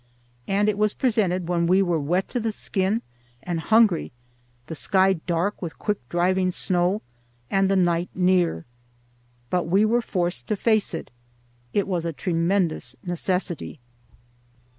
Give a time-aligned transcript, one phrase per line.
[0.47, 3.03] And it was presented when we were wet to the skin
[3.43, 4.11] and hungry,
[4.65, 7.03] the sky dark with quick driving snow,
[7.51, 8.65] and the night near.
[9.51, 11.11] But we were forced to face it.
[11.71, 13.79] It was a tremendous necessity.